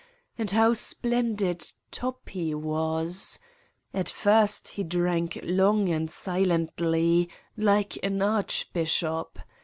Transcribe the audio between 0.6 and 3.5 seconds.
splendid Toppi was!